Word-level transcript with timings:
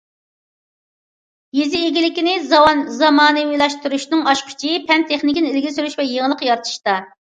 يېزا 1.57 1.81
ئىگىلىكىنى 1.89 2.33
زامانىۋىلاشتۇرۇشنىڭ 2.49 4.27
ئاچقۇچى 4.27 4.77
پەن- 4.91 5.09
تېخنىكىنى 5.15 5.57
ئىلگىرى 5.57 5.81
سۈرۈش 5.81 6.03
ۋە 6.05 6.13
يېڭىلىق 6.13 6.49
يارىتىشتا. 6.53 7.03